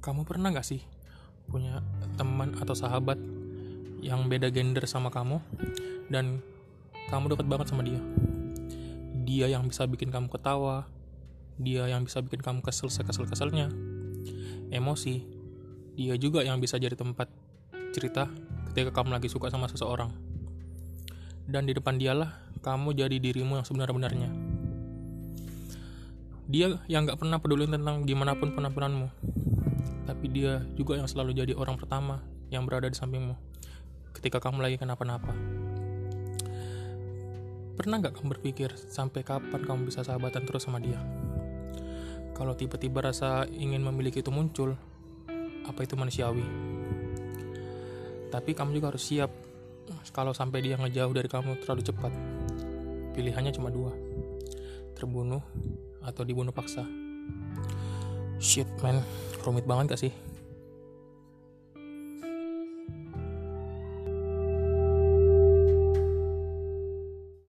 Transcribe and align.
pernah 0.00 0.48
gak 0.50 0.64
sih 0.64 0.82
punya 1.50 1.84
teman 2.16 2.56
atau 2.56 2.72
sahabat 2.72 3.20
yang 4.00 4.32
beda 4.32 4.48
gender 4.48 4.84
sama 4.88 5.12
kamu 5.12 5.44
dan 6.08 6.40
kamu 7.12 7.36
dekat 7.36 7.46
banget 7.46 7.66
sama 7.68 7.84
dia? 7.84 8.00
Dia 9.26 9.46
yang 9.52 9.68
bisa 9.68 9.84
bikin 9.86 10.08
kamu 10.10 10.32
ketawa, 10.32 10.88
dia 11.60 11.86
yang 11.86 12.08
bisa 12.08 12.24
bikin 12.24 12.40
kamu 12.40 12.64
kesel 12.64 12.88
sekesel 12.88 13.28
keselnya, 13.28 13.68
emosi. 14.72 15.22
Dia 16.00 16.16
juga 16.16 16.40
yang 16.40 16.62
bisa 16.62 16.80
jadi 16.80 16.96
tempat 16.96 17.28
cerita 17.92 18.30
ketika 18.72 18.94
kamu 18.94 19.20
lagi 19.20 19.28
suka 19.28 19.52
sama 19.52 19.68
seseorang. 19.68 20.08
Dan 21.50 21.66
di 21.66 21.74
depan 21.74 21.98
dialah 21.98 22.30
kamu 22.62 22.94
jadi 22.94 23.16
dirimu 23.18 23.58
yang 23.58 23.66
sebenar-benarnya. 23.66 24.30
Dia 26.50 26.78
yang 26.90 27.06
gak 27.06 27.18
pernah 27.22 27.38
peduli 27.38 27.66
tentang 27.66 28.06
gimana 28.06 28.34
pun 28.34 28.54
penampilanmu. 28.54 29.06
Tapi 30.08 30.26
dia 30.30 30.62
juga 30.74 30.98
yang 30.98 31.06
selalu 31.06 31.36
jadi 31.36 31.52
orang 31.54 31.76
pertama 31.78 32.24
yang 32.50 32.66
berada 32.66 32.90
di 32.90 32.98
sampingmu 32.98 33.34
ketika 34.16 34.42
kamu 34.42 34.60
lagi 34.60 34.76
kenapa-napa. 34.76 35.32
Pernah 37.78 37.96
gak 38.04 38.20
kamu 38.20 38.36
berpikir 38.36 38.76
sampai 38.76 39.24
kapan 39.24 39.64
kamu 39.64 39.88
bisa 39.88 40.04
sahabatan 40.04 40.44
terus 40.44 40.68
sama 40.68 40.82
dia? 40.82 41.00
Kalau 42.36 42.52
tiba-tiba 42.52 43.00
rasa 43.00 43.48
ingin 43.48 43.80
memiliki 43.80 44.20
itu 44.20 44.28
muncul, 44.28 44.76
apa 45.64 45.80
itu 45.84 45.96
manusiawi? 45.96 46.44
Tapi 48.28 48.50
kamu 48.52 48.76
juga 48.76 48.92
harus 48.92 49.04
siap 49.04 49.32
kalau 50.12 50.36
sampai 50.36 50.60
dia 50.60 50.76
ngejauh 50.76 51.12
dari 51.12 51.28
kamu 51.28 51.60
terlalu 51.64 51.82
cepat. 51.84 52.12
Pilihannya 53.16 53.52
cuma 53.56 53.72
dua, 53.72 53.92
terbunuh 54.94 55.42
atau 56.04 56.22
dibunuh 56.24 56.52
paksa. 56.52 56.84
Shit 58.40 58.68
man, 58.80 59.04
rumit 59.44 59.66
banget 59.68 59.96
gak 59.96 60.00
sih? 60.00 60.12